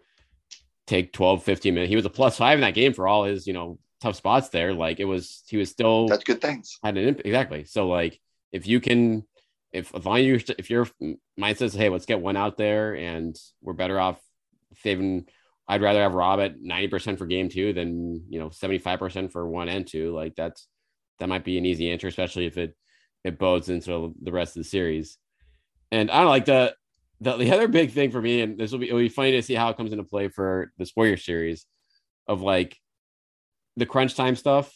[0.86, 1.90] take 12, 15 minutes.
[1.90, 4.48] He was a plus five in that game for all his, you know, tough spots
[4.48, 4.72] there.
[4.72, 6.78] Like it was, he was still that's good things.
[6.82, 7.64] Had an impact exactly.
[7.64, 8.18] So like
[8.52, 9.24] if you can,
[9.72, 10.88] if if you if your
[11.36, 14.20] mind says, hey, let's get one out there, and we're better off
[14.82, 15.26] saving.
[15.68, 18.98] I'd rather have Rob at ninety percent for game two than you know seventy five
[18.98, 20.12] percent for one and two.
[20.12, 20.66] Like that's
[21.20, 22.76] that might be an easy answer, especially if it
[23.22, 25.18] it bodes into the rest of the series.
[25.92, 26.74] And I don't like the
[27.20, 29.42] the, the other big thing for me, and this will be it'll be funny to
[29.42, 31.66] see how it comes into play for this Warrior series
[32.26, 32.76] of like
[33.76, 34.74] the crunch time stuff.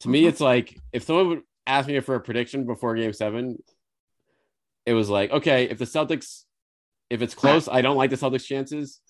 [0.00, 0.28] To me, mm-hmm.
[0.28, 3.56] it's like if someone would ask me for a prediction before game seven,
[4.88, 6.44] it was like, okay, if the Celtics,
[7.10, 9.00] if it's close, I don't like the Celtics' chances.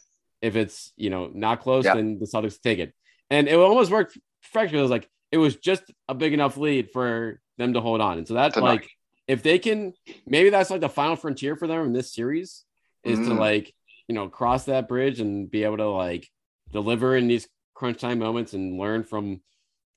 [0.42, 2.92] If it's, you know, not close, then the Celtics take it.
[3.30, 4.18] And it almost worked
[4.52, 4.80] perfectly.
[4.80, 8.18] It was like, it was just a big enough lead for them to hold on.
[8.18, 8.66] And so that's Tonight.
[8.66, 8.90] like,
[9.28, 9.92] if they can,
[10.26, 12.64] maybe that's like the final frontier for them in this series
[13.04, 13.28] is mm.
[13.28, 13.72] to like,
[14.08, 16.28] you know, cross that bridge and be able to like
[16.72, 19.40] deliver in these crunch time moments and learn from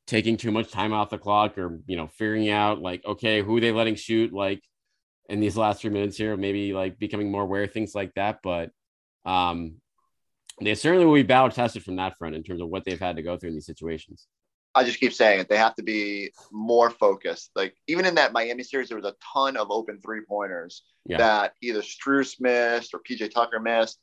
[0.06, 3.58] taking too much time off the clock or you know figuring out like okay who
[3.58, 4.62] are they letting shoot like
[5.32, 8.40] in these last three minutes here maybe like becoming more aware of things like that
[8.44, 8.70] but
[9.26, 9.76] um
[10.62, 13.16] they certainly will be battle tested from that front in terms of what they've had
[13.16, 14.28] to go through in these situations
[14.74, 15.50] I just keep saying it.
[15.50, 17.52] They have to be more focused.
[17.56, 21.18] Like even in that Miami series, there was a ton of open three pointers Yeah.
[21.18, 24.00] that either Strus missed or PJ Tucker missed.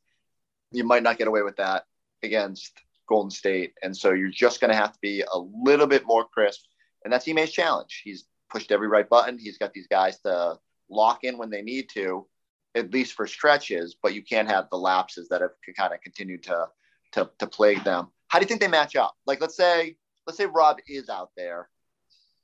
[0.71, 1.85] You might not get away with that
[2.23, 2.73] against
[3.09, 6.27] Golden State, and so you're just going to have to be a little bit more
[6.27, 6.61] crisp.
[7.03, 8.03] And that's Ime's challenge.
[8.05, 9.39] He's pushed every right button.
[9.39, 10.59] He's got these guys to
[10.91, 12.27] lock in when they need to,
[12.75, 13.97] at least for stretches.
[14.03, 16.67] But you can't have the lapses that have kind of continued to
[17.13, 18.09] to to plague them.
[18.29, 19.15] How do you think they match up?
[19.27, 19.97] Like, let's say
[20.27, 21.69] let's say Rob is out there,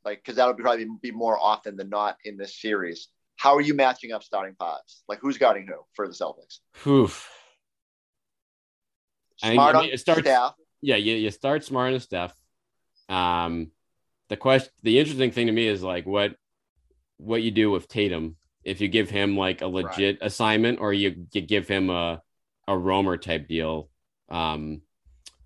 [0.05, 3.09] like because that'll probably be more often than not in this series.
[3.37, 5.03] How are you matching up starting fives?
[5.09, 6.61] Like, who's guarding who for the Celtics?
[6.87, 7.29] Oof.
[9.39, 10.55] Smart I on mean, it starts- Steph.
[10.81, 12.35] Yeah, you, you start smart and stuff.
[13.09, 13.73] Um,
[14.29, 16.37] the question, the interesting thing to me is like what
[17.25, 21.27] what you do with Tatum if you give him like a legit assignment or you,
[21.33, 22.23] you give him a
[22.67, 23.91] a roamer type deal,
[24.31, 24.81] um,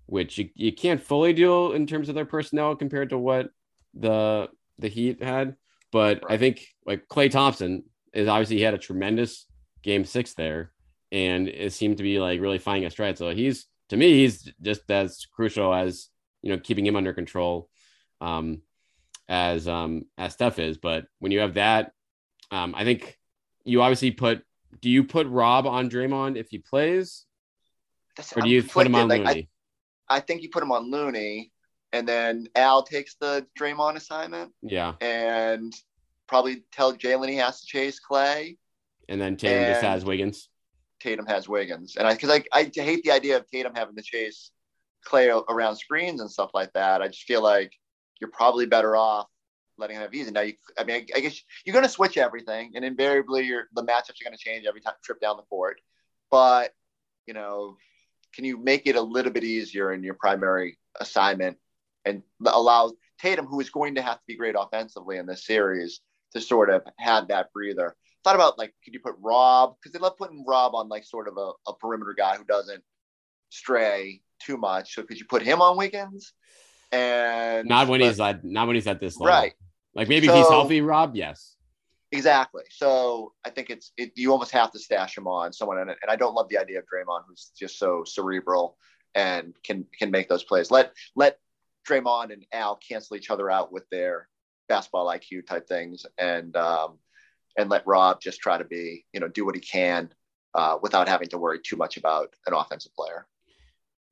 [0.05, 3.49] which you, you can't fully do in terms of their personnel compared to what
[3.93, 5.55] the the Heat had.
[5.91, 9.45] But I think like Klay Thompson is obviously he had a tremendous
[9.83, 10.71] game six there,
[11.11, 13.17] and it seemed to be like really finding a stride.
[13.17, 16.07] So he's to me he's just as crucial as
[16.41, 17.69] you know keeping him under control,
[18.21, 18.61] um,
[19.29, 20.77] as um as Steph is.
[20.77, 21.93] But when you have that,
[22.51, 23.17] um, I think
[23.63, 24.41] you obviously put.
[24.81, 27.25] Do you put Rob on Draymond if he plays,
[28.17, 29.07] That's- or do I'm you put him on.
[29.07, 29.49] Like, Looney?
[30.09, 31.51] I, I think you put him on Looney,
[31.93, 35.73] and then Al takes the Draymond assignment, yeah, and
[36.27, 38.57] probably tell Jaylen he has to chase Klay.
[39.07, 40.49] and then Tatum just has Wiggins.
[40.99, 44.01] Tatum has Wiggins, and I because I, I hate the idea of Tatum having to
[44.03, 44.51] chase
[45.07, 47.01] Klay around screens and stuff like that.
[47.01, 47.73] I just feel like
[48.19, 49.27] you're probably better off
[49.79, 50.31] letting him have easy.
[50.31, 53.63] Now, you, I mean, I, I guess you're going to switch everything, and invariably, your
[53.73, 55.79] the matchups are going to change every time trip down the court.
[56.29, 56.73] But
[57.25, 57.77] you know,
[58.35, 61.57] can you make it a little bit easier in your primary assignment
[62.05, 66.01] and allow Tatum, who is going to have to be great offensively in this series,
[66.33, 67.95] to sort of have that breather?
[68.23, 69.75] Thought about like, could you put Rob?
[69.75, 72.83] Because they love putting Rob on like sort of a, a perimeter guy who doesn't
[73.49, 74.93] stray too much.
[74.95, 76.33] So could you put him on Wiggins?
[76.91, 79.33] And Not when but- he's at not when he's at this level.
[79.35, 79.53] right.
[79.95, 81.15] Like maybe if he's healthy, Rob.
[81.15, 81.55] Yes.
[82.11, 82.63] Exactly.
[82.71, 86.09] So I think it's it, you almost have to stash him on someone, and, and
[86.09, 88.77] I don't love the idea of Draymond, who's just so cerebral
[89.15, 90.71] and can can make those plays.
[90.71, 91.37] Let let
[91.87, 94.27] Draymond and Al cancel each other out with their
[94.67, 96.97] basketball IQ type things, and um,
[97.57, 100.09] and let Rob just try to be you know do what he can
[100.55, 103.27] uh, without having to worry too much about an offensive player.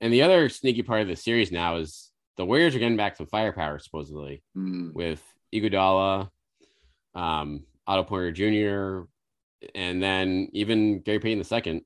[0.01, 2.06] And the other sneaky part of the series now is
[2.37, 4.93] the Warriors are getting back some firepower supposedly Mm.
[4.93, 5.21] with
[5.53, 6.29] Iguodala,
[7.15, 9.07] um, Otto Porter Jr.,
[9.73, 11.83] and then even Gary Payton II,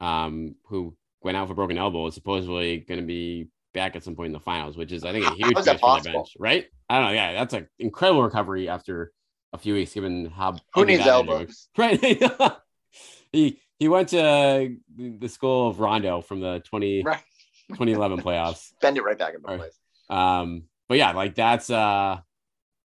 [0.00, 4.02] um, who went out for a broken elbow, is supposedly going to be back at
[4.02, 6.66] some point in the finals, which is I think a huge for the bench, right?
[6.88, 7.12] I don't know.
[7.12, 9.12] Yeah, that's an incredible recovery after
[9.52, 11.68] a few weeks, given how Who needs elbows?
[11.76, 12.00] Right.
[13.32, 17.22] he he went to the school of Rondo from the 20, Right.
[17.70, 18.70] 2011 playoffs.
[18.80, 19.78] Bend it right back into place.
[20.08, 22.18] Um, but yeah, like that's uh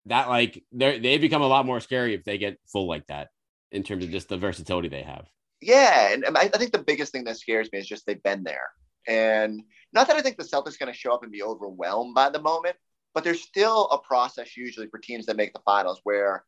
[0.08, 3.30] that like they they become a lot more scary if they get full like that
[3.72, 5.28] in terms of just the versatility they have.
[5.62, 8.22] Yeah, and and I, I think the biggest thing that scares me is just they've
[8.22, 8.70] been there,
[9.08, 9.62] and
[9.94, 12.42] not that I think the Celtics going to show up and be overwhelmed by the
[12.42, 12.76] moment,
[13.14, 16.44] but there's still a process usually for teams that make the finals where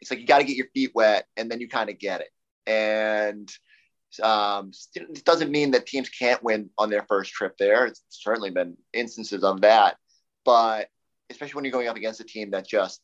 [0.00, 2.20] it's like you got to get your feet wet and then you kind of get
[2.20, 2.30] it,
[2.70, 3.50] and
[4.20, 7.86] um, it doesn't mean that teams can't win on their first trip there.
[7.86, 9.96] It's certainly been instances of that,
[10.44, 10.88] but
[11.30, 13.00] especially when you're going up against a team that just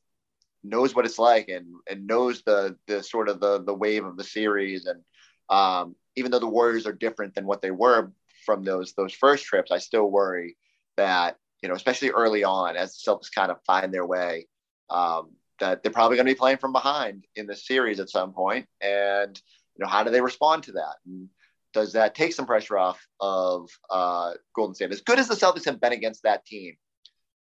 [0.65, 4.17] knows what it's like and and knows the the sort of the the wave of
[4.17, 5.03] the series and
[5.49, 8.13] um, even though the Warriors are different than what they were
[8.45, 10.57] from those those first trips, I still worry
[10.97, 14.47] that you know, especially early on, as the Celtics kind of find their way,
[14.91, 18.33] um, that they're probably going to be playing from behind in the series at some
[18.33, 18.67] point.
[18.81, 19.41] And
[19.79, 20.97] you know, how do they respond to that?
[21.07, 21.29] And
[21.73, 24.91] does that take some pressure off of uh, Golden State?
[24.91, 26.77] As good as the Celtics have been against that team,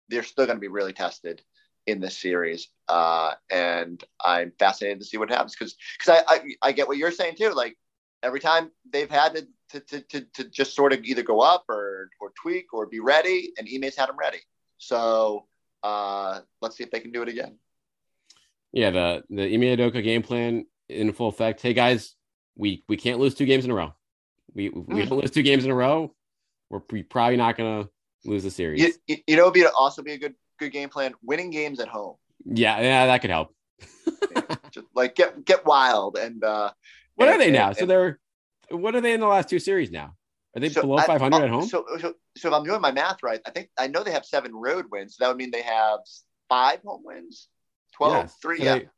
[0.08, 1.42] they're still going to be really tested
[1.86, 2.68] in this series.
[2.88, 6.96] Uh, and I'm fascinated to see what happens because because I, I I get what
[6.96, 7.50] you're saying too.
[7.50, 7.76] Like
[8.22, 11.64] every time they've had to to, to, to, to just sort of either go up
[11.68, 14.40] or or tweak or be ready, and Ime's had them ready.
[14.78, 15.46] So
[15.82, 17.58] uh, let's see if they can do it again.
[18.72, 21.60] Yeah, the the Ime Udoka game plan in full effect.
[21.60, 22.14] Hey guys,
[22.56, 23.92] we we can't lose two games in a row.
[24.54, 25.08] We we Mm.
[25.08, 26.14] don't lose two games in a row.
[26.70, 27.88] We're we probably not gonna
[28.24, 28.80] lose the series.
[28.80, 31.14] You, you, you know, it'd be also be a good good game plan.
[31.22, 33.54] Winning games at home, yeah, yeah, that could help.
[34.70, 36.70] just like get get wild and uh,
[37.16, 37.68] What and- are they now?
[37.68, 38.18] and- so they're
[38.70, 40.14] what are they in the last two series now?
[40.56, 41.66] Are they so below 500 I, at home?
[41.66, 44.24] So, so, so if I'm doing my math right, I think I know they have
[44.24, 45.16] seven road wins.
[45.16, 46.00] So that would mean they have
[46.48, 47.48] five home wins,
[47.96, 48.36] 12, yes.
[48.40, 48.58] three.
[48.58, 48.78] So yeah.
[48.78, 48.88] They,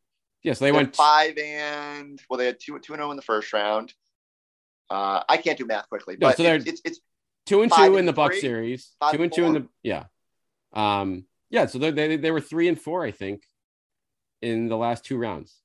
[0.44, 3.16] yeah, so they, went five and well, they had two two and zero oh in
[3.16, 3.94] the first round.
[4.90, 7.00] Uh, I can't do math quickly, no, but so they're it's, it's, it's
[7.46, 10.04] two and two in the Buck series, two and, two in the yeah,
[10.74, 11.64] um, yeah.
[11.64, 13.42] So they, they they were three and four, I think,
[14.42, 15.56] in the last two rounds.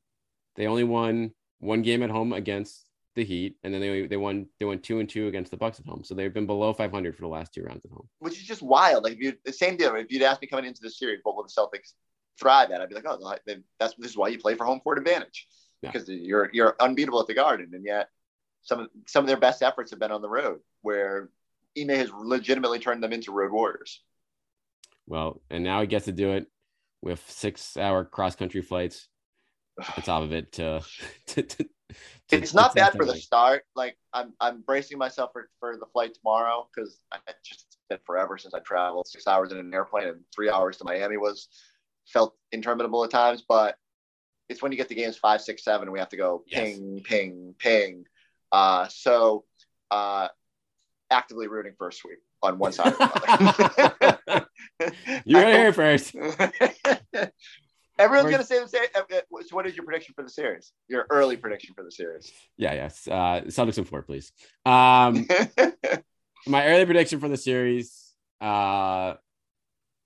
[0.56, 4.48] They only won one game at home against the Heat, and then they they won
[4.60, 6.06] they went two and two against the Bucks at home.
[6.06, 8.62] So they've been below 500 for the last two rounds at home, which is just
[8.62, 9.04] wild.
[9.04, 9.94] Like if you the same deal.
[9.96, 11.94] If you'd asked me coming into the series, what will the Celtics
[12.40, 12.82] thrive at?
[12.82, 13.36] I'd be like, oh,
[13.80, 15.48] that's this is why you play for home court advantage
[15.82, 16.18] because yeah.
[16.22, 18.10] you're you're unbeatable at the Garden, and yet
[18.62, 21.30] some of some of their best efforts have been on the road, where
[21.78, 24.02] Ime has legitimately turned them into road warriors.
[25.08, 26.48] Well, and now he gets to do it
[27.02, 29.08] with six hour cross country flights
[29.80, 30.82] on top of it to,
[31.28, 31.70] to, to, to
[32.32, 33.64] it's not bad for the start.
[33.76, 38.00] Like I'm, I'm bracing myself for, for the flight tomorrow because I just it's been
[38.06, 39.08] forever since I traveled.
[39.08, 41.48] Six hours in an airplane and three hours to Miami was
[42.12, 43.44] felt interminable at times.
[43.48, 43.76] But
[44.50, 47.06] it's when you get the games five, six, seven, we have to go ping, yes.
[47.06, 48.06] ping, ping.
[48.52, 49.46] Uh, so
[49.92, 50.28] uh,
[51.12, 52.94] actively rooting for a sweep on one side.
[55.26, 56.16] You're gonna hear first.
[58.00, 58.86] Everyone's going to say the same.
[58.96, 60.72] Uh, uh, so, what is your prediction for the series?
[60.88, 62.32] Your early prediction for the series?
[62.56, 63.06] Yeah, yes.
[63.10, 64.32] Uh, Celtics in four, please.
[64.66, 65.28] Um,
[66.48, 69.16] my early prediction for the series uh,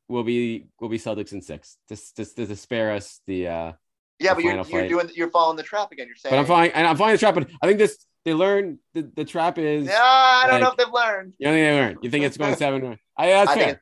[0.07, 1.77] will be will be Celtics in six.
[1.89, 3.47] Just just to, to spare us the.
[3.47, 3.71] Uh,
[4.19, 6.07] yeah, the but you're, you're doing you're following the trap again.
[6.07, 6.33] You're saying.
[6.33, 7.35] But I'm following and I'm following the trap.
[7.35, 9.87] But I think this they learned the, the trap is.
[9.87, 11.33] Yeah, I don't like, know if they've learned.
[11.39, 11.97] You don't think they learned?
[12.01, 12.97] You think it's going seven?
[13.17, 13.65] I that's I fair.
[13.65, 13.79] Think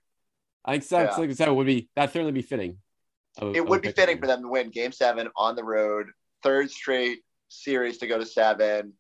[0.63, 1.15] I think seven, yeah.
[1.15, 2.78] six, seven would be that certainly be fitting
[3.39, 6.07] it would be fitting for them to win game seven on the road,
[6.43, 7.19] third straight
[7.49, 8.93] series to go to seven.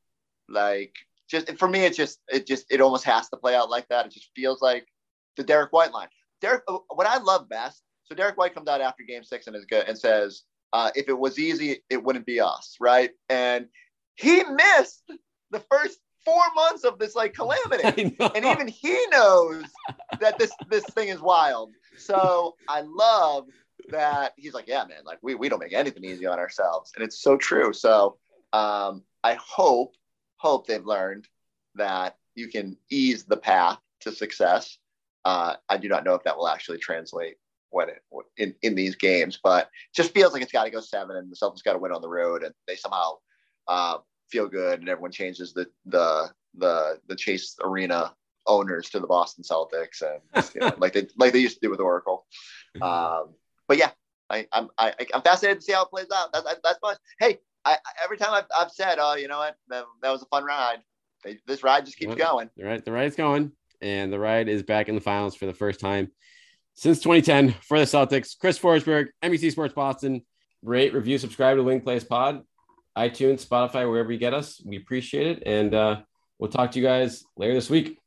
[0.47, 0.95] Like
[1.29, 4.05] just for me, it just it just it almost has to play out like that.
[4.05, 4.85] It just feels like
[5.37, 6.07] the Derrick White line.
[6.41, 7.83] Derrick, uh, what I love best.
[8.05, 11.07] So Derrick White comes out after game six and is good and says, uh, if
[11.07, 13.11] it was easy, it wouldn't be us, right?
[13.29, 13.67] And
[14.15, 15.03] he missed
[15.51, 19.65] the first four months of this like calamity, and even he knows
[20.19, 21.71] that this this thing is wild.
[21.97, 23.47] So I love
[23.89, 26.91] that he's like, yeah, man, like we, we don't make anything easy on ourselves.
[26.95, 27.73] And it's so true.
[27.73, 28.17] So
[28.53, 29.95] um, I hope,
[30.37, 31.27] hope they've learned
[31.75, 34.77] that you can ease the path to success.
[35.23, 37.35] Uh, I do not know if that will actually translate
[37.69, 38.01] when it
[38.37, 41.35] in, in these games, but just feels like it's got to go seven and the
[41.35, 43.13] Celtics got to win on the road and they somehow
[43.67, 43.97] uh,
[44.29, 48.13] feel good and everyone changes the, the, the, the chase arena
[48.47, 51.69] owners to the Boston Celtics and you know, like they, like they used to do
[51.69, 52.25] with Oracle.
[52.81, 53.29] Um,
[53.67, 53.91] but yeah,
[54.29, 56.33] I, I'm I, I'm fascinated to see how it plays out.
[56.33, 56.95] That, that, that's fun.
[57.19, 60.25] Hey, I, every time I've, I've said, oh, you know what, that, that was a
[60.25, 60.79] fun ride.
[61.45, 62.49] This ride just keeps going.
[62.57, 63.51] The ride, the ride's going,
[63.81, 66.11] and the ride is back in the finals for the first time
[66.73, 68.37] since 2010 for the Celtics.
[68.37, 70.23] Chris Forsberg, NBC Sports Boston.
[70.63, 72.43] Rate, review, subscribe to Wing Plays Pod,
[72.97, 74.61] iTunes, Spotify, wherever you get us.
[74.63, 76.01] We appreciate it, and uh,
[76.37, 78.00] we'll talk to you guys later this week.